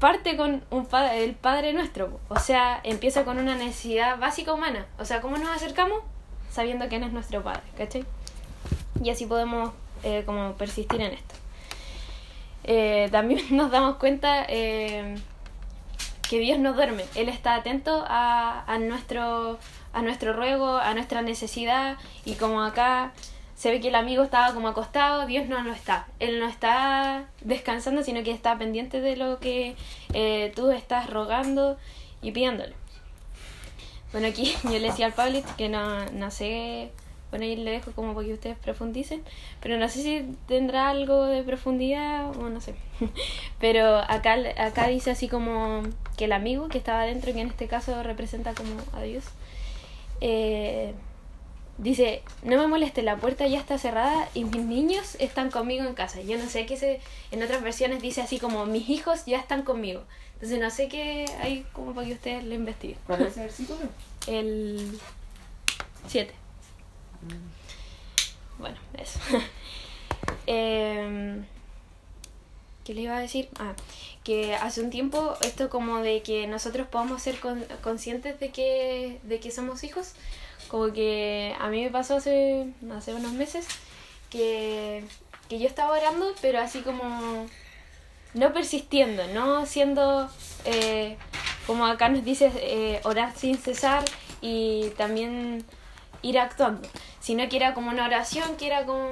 parte 0.00 0.36
con 0.36 0.62
un 0.68 0.84
padre, 0.84 1.24
el 1.24 1.34
Padre 1.34 1.72
Nuestro. 1.72 2.20
O 2.28 2.38
sea, 2.38 2.78
empieza 2.84 3.24
con 3.24 3.38
una 3.38 3.54
necesidad 3.54 4.18
básica 4.18 4.52
humana. 4.52 4.84
O 4.98 5.06
sea, 5.06 5.22
¿cómo 5.22 5.38
nos 5.38 5.48
acercamos? 5.48 6.02
Sabiendo 6.52 6.86
quién 6.88 7.02
es 7.02 7.12
nuestro 7.14 7.42
Padre, 7.42 7.62
¿cachai? 7.78 8.04
Y 9.02 9.08
así 9.08 9.24
podemos 9.24 9.72
eh, 10.02 10.22
como 10.26 10.52
persistir 10.52 11.00
en 11.00 11.14
esto. 11.14 11.34
Eh, 12.64 13.08
también 13.10 13.40
nos 13.56 13.70
damos 13.70 13.96
cuenta 13.96 14.44
eh, 14.48 15.14
que 16.28 16.38
Dios 16.40 16.58
no 16.58 16.74
duerme. 16.74 17.04
Él 17.14 17.30
está 17.30 17.54
atento 17.54 18.04
a, 18.06 18.64
a, 18.66 18.78
nuestro, 18.78 19.58
a 19.94 20.02
nuestro 20.02 20.34
ruego, 20.34 20.76
a 20.76 20.92
nuestra 20.92 21.22
necesidad. 21.22 21.96
Y 22.26 22.34
como 22.34 22.62
acá 22.62 23.12
se 23.54 23.70
ve 23.70 23.80
que 23.80 23.88
el 23.88 23.94
amigo 23.94 24.22
estaba 24.22 24.52
como 24.52 24.68
acostado, 24.68 25.24
Dios 25.24 25.48
no 25.48 25.62
lo 25.62 25.72
está. 25.72 26.06
Él 26.18 26.38
no 26.38 26.48
está 26.48 27.30
descansando, 27.40 28.02
sino 28.02 28.22
que 28.22 28.30
está 28.30 28.58
pendiente 28.58 29.00
de 29.00 29.16
lo 29.16 29.38
que 29.38 29.74
tú 30.54 30.70
estás 30.70 31.08
rogando 31.08 31.78
y 32.20 32.32
pidiéndole. 32.32 32.81
Bueno, 34.12 34.28
aquí 34.28 34.54
yo 34.64 34.70
le 34.78 34.88
decía 34.88 35.06
al 35.06 35.14
Pablo 35.14 35.42
que 35.56 35.68
no, 35.68 36.04
no 36.10 36.30
sé, 36.30 36.90
bueno, 37.30 37.44
ahí 37.46 37.56
le 37.56 37.70
dejo 37.70 37.92
como 37.92 38.14
para 38.14 38.26
que 38.26 38.34
ustedes 38.34 38.58
profundicen, 38.58 39.22
pero 39.60 39.78
no 39.78 39.88
sé 39.88 40.02
si 40.02 40.36
tendrá 40.46 40.90
algo 40.90 41.24
de 41.24 41.42
profundidad 41.42 42.30
o 42.38 42.50
no 42.50 42.60
sé. 42.60 42.74
Pero 43.58 43.96
acá, 43.96 44.36
acá 44.58 44.88
dice 44.88 45.10
así 45.10 45.28
como 45.28 45.82
que 46.16 46.26
el 46.26 46.32
amigo 46.32 46.68
que 46.68 46.78
estaba 46.78 47.02
adentro, 47.02 47.32
que 47.32 47.40
en 47.40 47.48
este 47.48 47.68
caso 47.68 48.02
representa 48.02 48.52
como 48.52 48.74
a 48.92 49.02
Dios, 49.02 49.24
eh, 50.20 50.92
Dice, 51.82 52.22
no 52.44 52.56
me 52.58 52.68
moleste, 52.68 53.02
la 53.02 53.16
puerta 53.16 53.46
ya 53.48 53.58
está 53.58 53.76
cerrada 53.76 54.28
y 54.34 54.44
mis 54.44 54.62
niños 54.64 55.16
están 55.18 55.50
conmigo 55.50 55.84
en 55.84 55.94
casa. 55.94 56.20
Yo 56.22 56.38
no 56.38 56.48
sé 56.48 56.64
qué 56.64 56.76
se... 56.76 57.00
En 57.32 57.42
otras 57.42 57.60
versiones 57.62 58.00
dice 58.00 58.20
así 58.22 58.38
como, 58.38 58.66
mis 58.66 58.88
hijos 58.88 59.24
ya 59.26 59.38
están 59.38 59.62
conmigo. 59.62 60.02
Entonces 60.34 60.60
no 60.60 60.70
sé 60.70 60.88
qué 60.88 61.24
hay 61.40 61.66
como 61.72 61.92
para 61.92 62.06
que 62.06 62.12
ustedes 62.14 62.44
lo 62.44 62.54
investiguen. 62.54 62.98
¿Cuál 63.06 63.22
es 63.22 63.28
ese 63.32 63.40
versículo? 63.40 63.80
El 64.28 64.98
7. 66.06 66.32
Bueno, 68.58 68.76
eso. 68.98 69.18
Em, 70.46 71.44
¿Qué 72.84 72.94
le 72.94 73.02
iba 73.02 73.16
a 73.16 73.20
decir? 73.20 73.48
Ah, 73.58 73.74
que 74.24 74.54
hace 74.56 74.80
un 74.80 74.90
tiempo 74.90 75.34
esto 75.42 75.68
como 75.70 75.98
de 75.98 76.22
que 76.22 76.46
nosotros 76.48 76.86
podamos 76.88 77.22
ser 77.22 77.38
con- 77.38 77.64
conscientes 77.82 78.38
de 78.40 78.50
que, 78.50 79.20
de 79.22 79.38
que 79.40 79.50
somos 79.52 79.84
hijos, 79.84 80.14
como 80.72 80.90
que 80.94 81.54
a 81.60 81.68
mí 81.68 81.84
me 81.84 81.90
pasó 81.90 82.16
hace, 82.16 82.66
hace 82.96 83.12
unos 83.12 83.32
meses 83.32 83.66
que, 84.30 85.04
que 85.50 85.58
yo 85.58 85.66
estaba 85.68 85.92
orando, 85.92 86.32
pero 86.40 86.60
así 86.60 86.80
como 86.80 87.46
no 88.32 88.52
persistiendo, 88.54 89.22
no 89.34 89.66
siendo, 89.66 90.30
eh, 90.64 91.18
como 91.66 91.84
acá 91.84 92.08
nos 92.08 92.24
dice, 92.24 92.50
eh, 92.54 93.00
orar 93.04 93.36
sin 93.36 93.58
cesar 93.58 94.02
y 94.40 94.88
también 94.96 95.62
ir 96.22 96.38
actuando, 96.38 96.88
sino 97.20 97.46
que 97.50 97.56
era 97.56 97.74
como 97.74 97.90
una 97.90 98.06
oración, 98.06 98.56
que 98.56 98.66
era 98.66 98.86
como, 98.86 99.10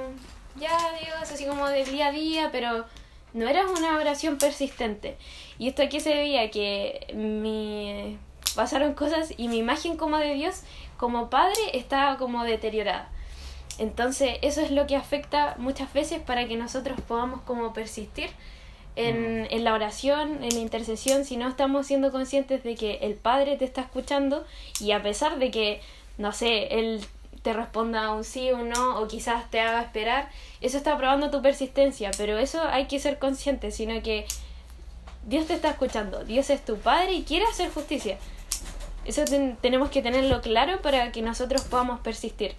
ya 0.56 0.70
Dios, 1.04 1.30
así 1.30 1.44
como 1.44 1.68
de 1.68 1.84
día 1.84 2.06
a 2.06 2.12
día, 2.12 2.48
pero 2.50 2.86
no 3.34 3.46
era 3.46 3.66
una 3.66 3.98
oración 3.98 4.38
persistente. 4.38 5.18
Y 5.58 5.68
esto 5.68 5.82
aquí 5.82 6.00
se 6.00 6.14
veía 6.14 6.50
que 6.50 7.12
mi, 7.14 8.18
pasaron 8.54 8.94
cosas 8.94 9.34
y 9.36 9.48
mi 9.48 9.58
imagen 9.58 9.98
como 9.98 10.16
de 10.16 10.32
Dios, 10.32 10.62
como 11.00 11.30
padre, 11.30 11.54
estaba 11.72 12.18
como 12.18 12.44
deteriorada. 12.44 13.08
Entonces 13.78 14.36
eso 14.42 14.60
es 14.60 14.70
lo 14.70 14.86
que 14.86 14.96
afecta 14.96 15.54
muchas 15.56 15.90
veces 15.94 16.20
para 16.20 16.46
que 16.46 16.56
nosotros 16.56 17.00
podamos 17.00 17.40
como 17.40 17.72
persistir 17.72 18.28
en, 18.96 19.48
en 19.50 19.64
la 19.64 19.72
oración, 19.72 20.44
en 20.44 20.50
la 20.50 20.60
intercesión, 20.60 21.24
si 21.24 21.38
no 21.38 21.48
estamos 21.48 21.86
siendo 21.86 22.12
conscientes 22.12 22.62
de 22.62 22.74
que 22.74 22.98
el 23.00 23.14
Padre 23.14 23.56
te 23.56 23.64
está 23.64 23.80
escuchando 23.80 24.44
y 24.78 24.92
a 24.92 25.02
pesar 25.02 25.38
de 25.38 25.50
que, 25.50 25.80
no 26.18 26.32
sé, 26.32 26.78
Él 26.78 27.00
te 27.40 27.54
responda 27.54 28.12
un 28.12 28.22
sí 28.22 28.50
o 28.50 28.58
un 28.58 28.68
no 28.68 29.00
o 29.00 29.08
quizás 29.08 29.50
te 29.50 29.60
haga 29.60 29.80
esperar, 29.80 30.28
eso 30.60 30.76
está 30.76 30.98
probando 30.98 31.30
tu 31.30 31.40
persistencia, 31.40 32.10
pero 32.18 32.36
eso 32.36 32.62
hay 32.62 32.88
que 32.88 33.00
ser 33.00 33.18
consciente, 33.18 33.70
sino 33.70 34.02
que 34.02 34.26
Dios 35.24 35.46
te 35.46 35.54
está 35.54 35.70
escuchando, 35.70 36.24
Dios 36.24 36.50
es 36.50 36.62
tu 36.62 36.76
Padre 36.76 37.14
y 37.14 37.22
quiere 37.22 37.46
hacer 37.46 37.70
justicia. 37.70 38.18
Eso 39.10 39.24
ten- 39.24 39.56
tenemos 39.60 39.90
que 39.90 40.02
tenerlo 40.02 40.40
claro 40.40 40.80
para 40.82 41.10
que 41.10 41.20
nosotros 41.20 41.62
podamos 41.62 41.98
persistir. 41.98 42.54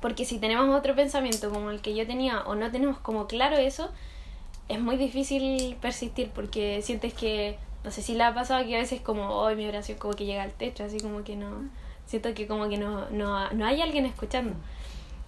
Porque 0.00 0.24
si 0.24 0.38
tenemos 0.38 0.74
otro 0.74 0.94
pensamiento 0.94 1.50
como 1.50 1.70
el 1.70 1.82
que 1.82 1.94
yo 1.94 2.06
tenía 2.06 2.40
o 2.46 2.54
no 2.54 2.70
tenemos 2.70 2.96
como 2.96 3.26
claro 3.26 3.58
eso, 3.58 3.90
es 4.70 4.80
muy 4.80 4.96
difícil 4.96 5.76
persistir 5.82 6.30
porque 6.30 6.80
sientes 6.80 7.12
que, 7.12 7.58
no 7.84 7.90
sé 7.90 8.00
si 8.00 8.14
le 8.14 8.22
ha 8.24 8.32
pasado 8.32 8.64
que 8.64 8.74
a 8.74 8.78
veces 8.78 9.02
como, 9.02 9.34
hoy 9.34 9.54
mi 9.54 9.66
oración 9.66 9.98
como 9.98 10.14
que 10.14 10.24
llega 10.24 10.42
al 10.44 10.52
techo, 10.52 10.82
así 10.82 10.98
como 10.98 11.24
que 11.24 11.36
no, 11.36 11.68
siento 12.06 12.32
que 12.32 12.46
como 12.46 12.70
que 12.70 12.78
no, 12.78 13.10
no, 13.10 13.50
no 13.50 13.66
hay 13.66 13.82
alguien 13.82 14.06
escuchando. 14.06 14.54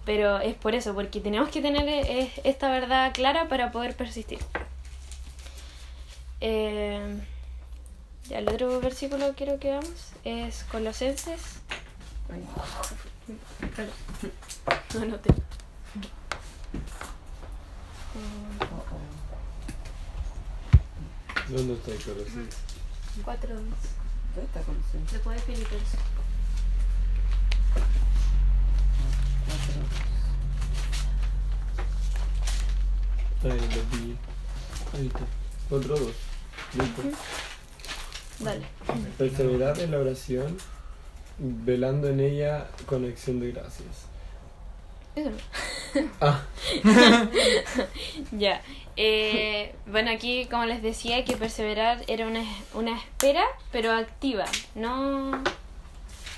Pero 0.03 0.39
es 0.39 0.55
por 0.55 0.73
eso, 0.73 0.95
porque 0.95 1.19
tenemos 1.19 1.49
que 1.49 1.61
tener 1.61 1.87
eh, 1.87 2.31
esta 2.43 2.71
verdad 2.71 3.13
clara 3.13 3.47
para 3.49 3.71
poder 3.71 3.95
persistir. 3.95 4.39
Eh, 6.41 7.19
ya, 8.29 8.39
el 8.39 8.49
otro 8.49 8.79
versículo 8.79 9.27
que 9.29 9.33
quiero 9.33 9.59
que 9.59 9.69
veamos 9.69 10.13
es 10.23 10.63
Colosenses. 10.65 11.41
No, 14.93 15.05
no 15.05 15.17
tengo. 15.19 15.41
¿Dónde 21.49 21.73
está 21.73 21.91
el 21.91 21.97
corazón? 21.97 22.49
4 23.23 23.55
¿Dónde 23.55 23.71
está 24.45 24.61
Colosenses? 24.61 25.11
Después 25.11 25.35
de 25.45 25.53
Filipenses. 25.53 25.99
Ahí 33.43 33.59
lo 33.59 33.83
pillé. 33.91 34.15
Ahí 34.93 35.07
está. 35.07 35.25
Otro 35.69 35.97
dos. 35.97 36.15
Listo. 36.75 37.01
Dale. 38.39 38.65
Perseverad 39.17 39.79
en 39.79 39.91
la 39.91 39.99
oración 39.99 40.57
velando 41.37 42.09
en 42.09 42.19
ella 42.19 42.67
con 42.85 43.05
acción 43.05 43.39
de 43.39 43.51
gracias. 43.51 44.07
Eso. 45.15 45.31
Ah, 46.21 46.41
Ya. 48.31 48.61
Eh, 48.95 49.75
bueno, 49.87 50.11
aquí, 50.11 50.45
como 50.45 50.65
les 50.65 50.81
decía, 50.81 51.23
que 51.25 51.35
perseverar 51.35 52.03
era 52.07 52.27
una, 52.27 52.43
una 52.73 52.97
espera, 52.97 53.43
pero 53.71 53.91
activa, 53.91 54.45
no 54.75 55.41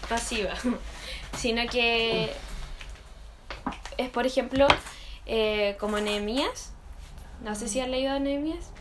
pasiva, 0.08 0.54
sino 1.38 1.68
que 1.68 2.32
es, 3.98 4.10
por 4.10 4.26
ejemplo, 4.26 4.68
eh, 5.26 5.76
como 5.80 6.00
Nehemías. 6.00 6.72
No 7.44 7.56
sé 7.56 7.68
si 7.68 7.82
han 7.82 7.92
leído 7.92 8.18
Nehemías, 8.20 8.72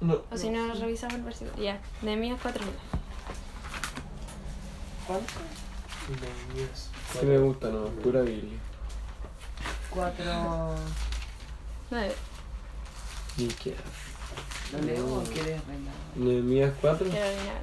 no. 0.00 0.22
o 0.30 0.36
si 0.36 0.50
no, 0.50 0.72
revisamos 0.74 1.14
el 1.16 1.22
versículo. 1.22 1.62
Ya, 1.62 1.80
Nehemías 2.02 2.40
4.9. 2.40 2.60
¿Cuánto? 5.06 5.32
Sí 7.18 7.26
me 7.26 7.38
gusta, 7.38 7.68
no, 7.68 7.86
pura 7.86 8.20
Biblia. 8.22 8.58
Cuatro. 9.90 10.74
9. 11.90 12.14
Ni 13.38 13.48
qué. 13.48 13.74
¿Lo 14.72 14.80
leo 14.80 15.20
o 15.20 15.22
quieres 15.24 15.66
reinar? 15.66 15.94
Nehemías 16.16 16.72
4, 16.80 17.08
Quiero 17.08 17.26
adivinar. 17.26 17.62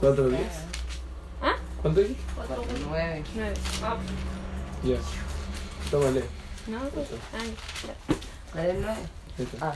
4, 0.00 0.28
10. 0.28 0.42
¿Ah? 1.42 1.56
¿Cuánto 1.80 2.00
dijiste? 2.00 2.22
Cuatro, 2.34 2.64
nueve. 2.88 3.24
9. 3.34 3.54
Ya. 4.82 4.96
Tómale. 5.90 6.24
No, 6.66 6.80
pues. 6.88 7.08
Ay, 7.32 7.54
ya. 7.86 8.62
¿Eres 8.62 8.76
nueve? 8.80 8.96
Ahí 8.96 9.06
está. 9.06 9.19
Ah. 9.60 9.74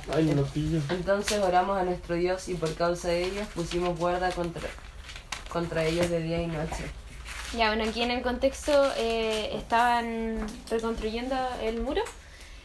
Entonces 0.90 1.42
oramos 1.42 1.78
a 1.78 1.82
nuestro 1.84 2.14
Dios 2.16 2.48
y 2.48 2.54
por 2.54 2.74
causa 2.74 3.08
de 3.08 3.24
ellos 3.24 3.46
pusimos 3.54 3.98
guarda 3.98 4.30
contra, 4.32 4.68
contra 5.50 5.84
ellos 5.84 6.10
de 6.10 6.20
día 6.22 6.40
y 6.42 6.46
noche. 6.46 6.84
Ya, 7.56 7.68
bueno, 7.68 7.84
aquí 7.88 8.02
en 8.02 8.10
el 8.10 8.22
contexto 8.22 8.92
eh, 8.96 9.50
estaban 9.54 10.38
reconstruyendo 10.70 11.36
el 11.62 11.80
muro. 11.80 12.02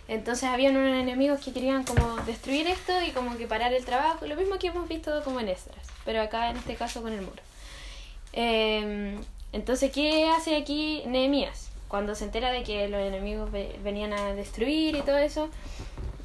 Entonces 0.07 0.45
habían 0.45 0.75
unos 0.75 0.95
enemigos 0.99 1.39
que 1.39 1.53
querían 1.53 1.83
como 1.83 2.15
destruir 2.25 2.65
esto 2.67 2.93
y 3.03 3.11
como 3.11 3.37
que 3.37 3.45
parar 3.45 3.73
el 3.73 3.85
trabajo. 3.85 4.25
Lo 4.25 4.35
mismo 4.35 4.57
que 4.57 4.67
hemos 4.67 4.89
visto 4.89 5.23
como 5.23 5.39
en 5.39 5.49
Esdras, 5.49 5.85
pero 6.05 6.19
acá 6.21 6.49
en 6.49 6.57
este 6.57 6.73
caso 6.75 7.03
con 7.03 7.13
el 7.13 7.21
muro. 7.21 7.41
Eh, 8.33 9.19
entonces, 9.51 9.91
¿qué 9.91 10.27
hace 10.29 10.55
aquí 10.57 11.03
Nehemías? 11.05 11.69
Cuando 11.87 12.15
se 12.15 12.23
entera 12.25 12.51
de 12.51 12.63
que 12.63 12.87
los 12.87 12.99
enemigos 13.01 13.51
ve- 13.51 13.79
venían 13.83 14.13
a 14.13 14.33
destruir 14.33 14.95
y 14.95 15.01
todo 15.01 15.17
eso, 15.17 15.49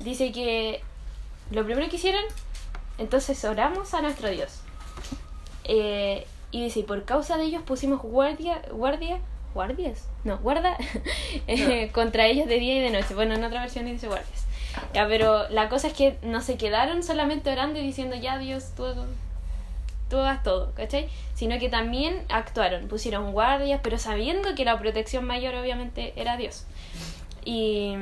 dice 0.05 0.33
que 0.33 0.81
lo 1.51 1.65
primero 1.65 1.89
que 1.89 1.97
hicieron, 1.97 2.23
entonces 2.99 3.45
oramos 3.45 3.95
a 3.95 4.03
nuestro 4.03 4.29
Dios. 4.29 4.61
Eh, 5.65 6.27
y 6.51 6.63
dice, 6.63 6.81
y 6.81 6.83
por 6.85 7.05
causa 7.05 7.37
de 7.37 7.45
ellos 7.45 7.63
pusimos 7.63 8.01
guardia, 8.01 8.63
guardia, 8.71 9.19
guardias, 9.55 10.09
no, 10.25 10.39
guarda 10.39 10.77
eh, 11.47 11.91
contra 11.93 12.27
ellos 12.27 12.47
de 12.47 12.59
día 12.59 12.77
y 12.77 12.81
de 12.81 12.91
noche. 12.91 13.15
Bueno, 13.15 13.35
en 13.35 13.45
otra 13.45 13.61
versión 13.61 13.87
dice 13.87 14.07
guardias. 14.07 14.47
Ya, 14.93 15.07
pero 15.09 15.49
la 15.51 15.69
cosa 15.69 15.89
es 15.89 15.95
que 15.95 16.19
no 16.23 16.41
se 16.41 16.57
quedaron 16.57 17.03
solamente 17.03 17.51
orando 17.51 17.79
y 17.79 17.83
diciendo, 17.83 18.17
ya 18.17 18.39
Dios, 18.39 18.73
tú, 18.77 18.85
tú 20.11 20.19
hagas 20.19 20.43
todo, 20.43 20.73
¿cachai? 20.75 21.09
Sino 21.35 21.59
que 21.59 21.69
también 21.69 22.25
actuaron, 22.29 22.89
pusieron 22.89 23.33
guardias, 23.33 23.81
pero 23.83 23.99
sabiendo 23.99 24.55
que 24.55 24.65
la 24.65 24.79
protección 24.79 25.25
mayor 25.25 25.55
obviamente 25.55 26.13
era 26.17 26.37
Dios. 26.37 26.67
Y 27.45 27.95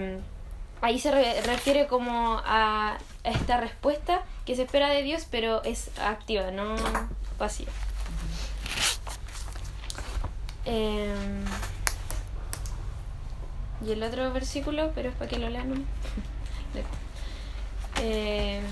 ahí 0.83 0.99
se 0.99 1.11
re- 1.11 1.41
refiere 1.43 1.87
como 1.87 2.41
a 2.45 2.99
esta 3.25 3.59
respuesta 3.59 4.23
que 4.45 4.55
se 4.57 4.63
espera 4.65 4.89
de 4.91 5.03
Dios, 5.03 5.27
pero 5.31 5.63
es 5.65 5.91
activa, 5.99 6.51
no 6.51 6.75
pasiva. 7.39 7.73
Em, 10.65 11.45
y 13.87 13.91
el 13.93 14.03
otro 14.03 14.33
versículo, 14.33 14.93
pero 14.95 15.09
es 15.09 15.15
para 15.17 15.29
que 15.31 15.39
lo 15.39 15.49
lean. 15.49 15.87
Em, 18.01 18.65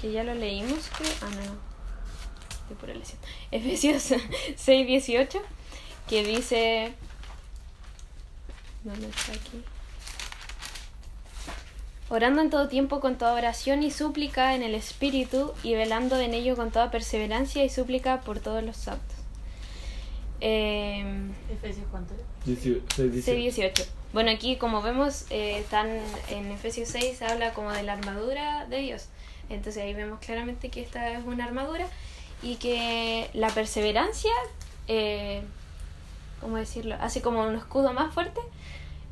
que 0.00 0.12
ya 0.12 0.22
lo 0.24 0.34
leímos, 0.34 0.88
creo. 0.96 1.10
Ah, 1.22 1.30
no. 1.30 1.42
Estoy 2.62 2.76
pura 2.80 2.94
lesión. 2.94 3.18
Efesios 3.50 4.02
6, 4.56 4.86
18, 4.86 5.42
que 6.08 6.24
dice. 6.24 6.94
¿Dónde 8.84 9.08
está 9.08 9.32
aquí? 9.32 9.64
Orando 12.08 12.40
en 12.40 12.50
todo 12.50 12.68
tiempo 12.68 13.00
con 13.00 13.18
toda 13.18 13.34
oración 13.34 13.82
y 13.82 13.90
súplica 13.90 14.54
en 14.54 14.62
el 14.62 14.74
Espíritu 14.74 15.52
y 15.64 15.74
velando 15.74 16.18
en 16.20 16.34
ello 16.34 16.54
con 16.54 16.70
toda 16.70 16.90
perseverancia 16.90 17.64
y 17.64 17.68
súplica 17.68 18.20
por 18.20 18.38
todos 18.38 18.62
los 18.62 18.76
santos. 18.76 19.16
Em, 20.40 21.32
Efesios 21.50 21.86
cuánto 21.90 22.14
era? 22.14 22.22
18, 22.44 22.84
6, 22.94 23.12
18. 23.12 23.24
6, 23.24 23.54
18. 23.54 23.84
Bueno, 24.12 24.30
aquí 24.30 24.56
como 24.56 24.82
vemos, 24.82 25.26
eh, 25.30 25.58
están 25.58 25.88
en 26.30 26.52
Efesios 26.52 26.88
6 26.90 27.22
habla 27.22 27.52
como 27.54 27.72
de 27.72 27.82
la 27.82 27.94
armadura 27.94 28.66
de 28.66 28.78
Dios. 28.78 29.08
Entonces 29.48 29.82
ahí 29.82 29.94
vemos 29.94 30.20
claramente 30.20 30.68
que 30.68 30.82
esta 30.82 31.10
es 31.10 31.24
una 31.24 31.44
armadura 31.44 31.88
y 32.42 32.56
que 32.56 33.30
la 33.34 33.48
perseverancia, 33.48 34.32
eh, 34.86 35.42
¿cómo 36.40 36.56
decirlo? 36.56 36.96
Hace 37.00 37.20
como 37.20 37.42
un 37.42 37.56
escudo 37.56 37.92
más 37.92 38.14
fuerte 38.14 38.40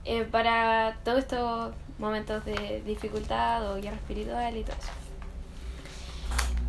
eh, 0.04 0.24
para 0.24 0.98
todos 1.04 1.20
estos 1.20 1.74
momentos 1.98 2.44
de 2.44 2.82
dificultad 2.84 3.72
o 3.72 3.80
guerra 3.80 3.96
espiritual 3.96 4.56
y 4.56 4.62
todo 4.62 4.76
eso. 4.76 4.90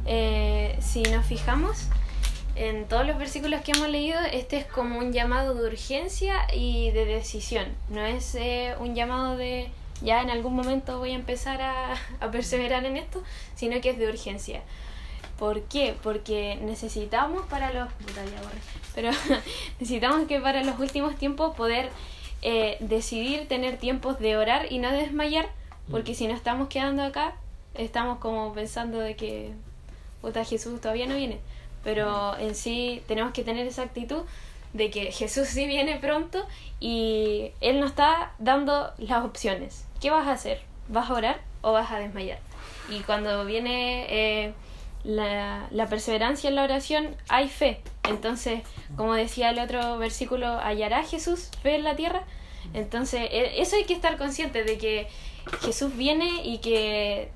Eh, 0.05 0.77
si 0.81 1.01
nos 1.03 1.25
fijamos, 1.25 1.87
en 2.55 2.87
todos 2.87 3.05
los 3.05 3.17
versículos 3.17 3.61
que 3.61 3.71
hemos 3.71 3.89
leído, 3.89 4.19
este 4.31 4.57
es 4.57 4.65
como 4.65 4.99
un 4.99 5.11
llamado 5.11 5.55
de 5.55 5.67
urgencia 5.67 6.47
y 6.53 6.91
de 6.91 7.05
decisión. 7.05 7.67
No 7.89 8.01
es 8.01 8.35
eh, 8.35 8.75
un 8.79 8.95
llamado 8.95 9.35
de 9.35 9.71
ya 10.01 10.21
en 10.21 10.29
algún 10.29 10.55
momento 10.55 10.99
voy 10.99 11.11
a 11.11 11.15
empezar 11.15 11.61
a, 11.61 11.93
a 12.19 12.31
perseverar 12.31 12.85
en 12.85 12.97
esto, 12.97 13.23
sino 13.55 13.79
que 13.81 13.89
es 13.91 13.97
de 13.97 14.07
urgencia. 14.07 14.61
¿Por 15.37 15.63
qué? 15.63 15.95
Porque 16.01 16.57
necesitamos 16.61 17.45
para 17.47 17.73
los... 17.73 17.89
Pero 18.93 19.11
necesitamos 19.79 20.27
que 20.27 20.39
para 20.39 20.63
los 20.63 20.79
últimos 20.79 21.15
tiempos 21.17 21.55
poder 21.55 21.89
eh, 22.47 22.77
decidir 22.79 23.47
tener 23.47 23.77
tiempos 23.77 24.19
de 24.19 24.37
orar 24.37 24.71
y 24.71 24.77
no 24.77 24.91
desmayar, 24.91 25.49
porque 25.89 26.13
si 26.13 26.27
no 26.27 26.35
estamos 26.35 26.67
quedando 26.67 27.01
acá, 27.01 27.33
estamos 27.73 28.19
como 28.19 28.53
pensando 28.53 28.99
de 28.99 29.15
que 29.15 29.51
puta 30.21 30.45
Jesús 30.45 30.79
todavía 30.79 31.07
no 31.07 31.15
viene. 31.15 31.39
Pero 31.83 32.37
en 32.37 32.53
sí 32.53 33.01
tenemos 33.07 33.33
que 33.33 33.43
tener 33.43 33.65
esa 33.65 33.81
actitud 33.81 34.25
de 34.73 34.91
que 34.91 35.11
Jesús 35.11 35.47
sí 35.47 35.65
viene 35.65 35.97
pronto 35.97 36.45
y 36.79 37.49
Él 37.61 37.79
nos 37.79 37.89
está 37.89 38.33
dando 38.37 38.91
las 38.99 39.25
opciones. 39.25 39.87
¿Qué 39.99 40.11
vas 40.11 40.27
a 40.27 40.33
hacer? 40.33 40.61
¿Vas 40.87 41.09
a 41.09 41.15
orar 41.15 41.41
o 41.63 41.71
vas 41.71 41.89
a 41.89 41.97
desmayar? 41.97 42.37
Y 42.91 42.99
cuando 42.99 43.43
viene 43.45 44.05
eh, 44.07 44.53
la, 45.05 45.67
la 45.71 45.87
perseverancia 45.87 46.49
en 46.49 46.55
la 46.55 46.63
oración, 46.63 47.15
hay 47.29 47.47
fe. 47.47 47.81
Entonces, 48.03 48.61
como 48.95 49.13
decía 49.13 49.51
el 49.51 49.59
otro 49.59 49.97
versículo, 49.97 50.47
hallará 50.59 51.03
Jesús 51.03 51.51
fe 51.61 51.75
en 51.75 51.83
la 51.83 51.95
tierra. 51.95 52.23
Entonces, 52.73 53.21
e- 53.31 53.61
eso 53.61 53.75
hay 53.75 53.85
que 53.85 53.93
estar 53.93 54.17
consciente 54.17 54.63
de 54.63 54.77
que 54.77 55.07
Jesús 55.61 55.95
viene 55.95 56.43
y 56.43 56.57
que 56.57 57.29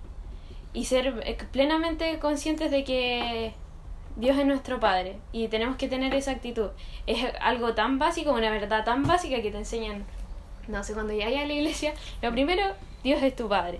y 0.74 0.86
ser 0.86 1.22
eh, 1.26 1.38
plenamente 1.52 2.20
conscientes 2.20 2.70
de 2.72 2.84
que 2.84 3.54
Dios 4.16 4.38
es 4.38 4.46
nuestro 4.46 4.80
Padre 4.80 5.18
y 5.32 5.48
tenemos 5.48 5.78
que 5.78 5.88
tener 5.88 6.14
esa 6.14 6.32
actitud. 6.32 6.70
Es 7.08 7.26
algo 7.42 7.74
tan 7.74 8.00
básico, 8.00 8.32
una 8.32 8.52
verdad 8.52 8.84
tan 8.84 9.04
básica 9.04 9.42
que 9.42 9.52
te 9.52 9.58
enseñan, 9.58 10.06
no 10.68 10.84
sé, 10.84 10.94
cuando 10.94 11.14
llegas 11.14 11.44
a 11.44 11.48
la 11.48 11.54
iglesia, 11.54 11.94
lo 12.22 12.32
primero, 12.32 12.64
Dios 13.04 13.22
es 13.24 13.36
tu 13.36 13.48
Padre. 13.48 13.80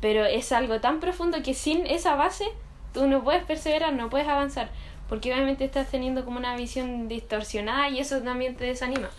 Pero 0.00 0.24
es 0.24 0.52
algo 0.52 0.80
tan 0.80 1.00
profundo 1.00 1.42
que 1.42 1.54
sin 1.54 1.86
esa 1.86 2.14
base 2.14 2.46
tú 2.92 3.06
no 3.06 3.22
puedes 3.22 3.44
perseverar, 3.44 3.92
no 3.92 4.10
puedes 4.10 4.28
avanzar, 4.28 4.70
porque 5.08 5.32
obviamente 5.32 5.64
estás 5.64 5.90
teniendo 5.90 6.24
como 6.24 6.38
una 6.38 6.56
visión 6.56 7.08
distorsionada 7.08 7.88
y 7.88 8.00
eso 8.00 8.20
también 8.22 8.56
te 8.56 8.64
desanima. 8.64 9.10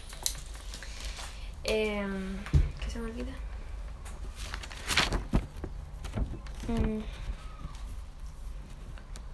Em, 1.63 2.37
¿Qué 2.83 2.89
se 2.89 2.99
me 2.99 3.11
olvida? 3.11 3.31
Mm. 6.67 7.01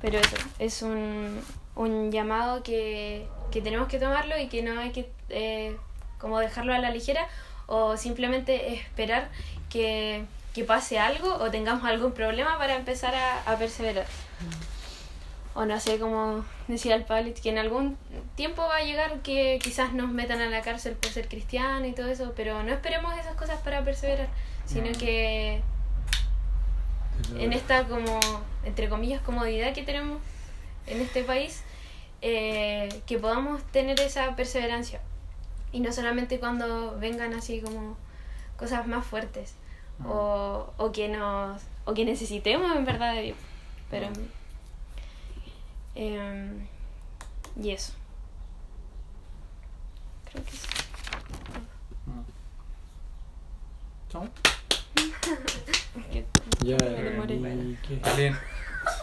Pero 0.01 0.19
eso, 0.19 0.35
es 0.59 0.81
un, 0.81 1.41
un 1.75 2.11
llamado 2.11 2.63
que, 2.63 3.27
que 3.51 3.61
tenemos 3.61 3.87
que 3.87 3.99
tomarlo 3.99 4.37
y 4.39 4.47
que 4.47 4.61
no 4.61 4.79
hay 4.79 4.91
que 4.91 5.09
eh, 5.29 5.75
como 6.17 6.39
dejarlo 6.39 6.73
a 6.73 6.79
la 6.79 6.91
ligera 6.91 7.27
o 7.67 7.97
simplemente 7.97 8.73
esperar 8.73 9.29
que, 9.69 10.23
que 10.57 10.63
pase 10.63 10.97
algo 10.97 11.35
o 11.35 11.51
tengamos 11.51 11.83
algún 11.83 12.13
problema 12.13 12.57
para 12.57 12.75
empezar 12.75 13.13
a, 13.13 13.43
a 13.45 13.59
perseverar. 13.59 14.07
O 15.53 15.65
no 15.65 15.79
sé, 15.79 15.99
como 15.99 16.43
decía 16.67 16.95
el 16.95 17.03
Pablit, 17.03 17.37
que 17.37 17.49
en 17.49 17.59
algún 17.59 17.95
tiempo 18.33 18.63
va 18.63 18.77
a 18.77 18.81
llegar 18.81 19.21
que 19.21 19.59
quizás 19.61 19.93
nos 19.93 20.09
metan 20.09 20.41
a 20.41 20.49
la 20.49 20.63
cárcel 20.63 20.95
por 20.95 21.11
ser 21.11 21.27
cristiano 21.27 21.85
y 21.85 21.93
todo 21.93 22.07
eso, 22.07 22.33
pero 22.35 22.63
no 22.63 22.73
esperemos 22.73 23.15
esas 23.19 23.35
cosas 23.35 23.61
para 23.61 23.83
perseverar, 23.83 24.29
sino 24.65 24.91
que 24.97 25.61
en 27.37 27.53
esta 27.53 27.83
como, 27.83 28.19
entre 28.63 28.89
comillas, 28.89 29.21
comodidad 29.21 29.75
que 29.75 29.83
tenemos 29.83 30.19
en 30.87 31.01
este 31.01 31.23
país, 31.23 31.61
eh, 32.23 32.89
que 33.05 33.19
podamos 33.19 33.61
tener 33.65 33.99
esa 33.99 34.35
perseverancia. 34.35 35.01
Y 35.71 35.81
no 35.81 35.91
solamente 35.91 36.39
cuando 36.39 36.97
vengan 36.97 37.35
así 37.35 37.61
como 37.61 37.95
cosas 38.57 38.87
más 38.87 39.05
fuertes. 39.05 39.53
O, 40.05 40.73
o 40.77 40.91
que 40.91 41.07
nos 41.09 41.61
o 41.85 41.93
que 41.93 42.05
necesitemos 42.05 42.75
en 42.75 42.85
verdad 42.85 43.13
de 43.15 43.21
Dios. 43.21 43.37
Pero 43.89 44.07
em, 45.95 46.67
y 47.61 47.71
eso. 47.71 47.93
Creo 50.31 50.43
que 50.43 50.51
sí. 50.51 50.67
¿Chao? 54.09 54.27
Ya. 56.61 56.75
¿Alguien, 56.77 58.37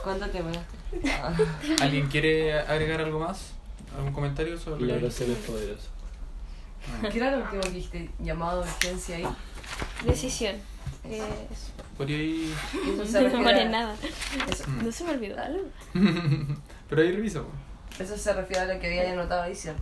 ¿Cuánto 0.03 0.27
te 0.31 0.39
demoraste? 0.39 0.77
¿Alguien 1.83 2.07
quiere 2.09 2.59
agregar 2.59 3.01
algo 3.01 3.19
más? 3.21 3.53
¿Algún 3.97 4.13
comentario 4.13 4.57
sobre 4.59 4.81
La 4.83 4.95
lo 4.95 4.99
que- 5.01 5.05
oración 5.07 5.31
es 5.33 5.39
poderosa. 5.39 5.89
¿Qué 7.11 7.19
era 7.19 7.31
lo 7.33 7.45
último 7.45 7.63
que 7.63 7.71
dijiste? 7.71 8.11
Llamado 8.19 8.63
de 8.63 8.71
urgencia 8.71 9.17
ahí. 9.17 9.27
Decisión. 10.05 10.57
Eh, 11.07 11.23
eso. 11.51 11.73
Ir... 12.11 12.11
Y 12.11 12.53
eso 12.91 12.97
No 12.97 13.05
se 13.07 13.21
me 13.21 13.27
en 13.27 13.33
a, 13.67 13.71
nada. 13.71 13.97
eso, 14.51 14.65
No 14.83 14.91
se 14.93 15.05
me 15.05 15.11
olvidó 15.13 15.39
algo. 15.41 15.69
Pero 16.89 17.03
ahí 17.03 17.13
reviso. 17.13 17.47
eso 17.99 18.17
se 18.17 18.33
refiere 18.33 18.63
a 18.63 18.75
lo 18.75 18.81
que 18.81 18.87
había 18.87 19.13
anotado 19.13 19.43
ahí, 19.43 19.55
¿cierto? 19.55 19.73